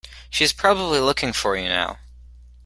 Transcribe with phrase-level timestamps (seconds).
[0.31, 1.99] She's probably looking for you now.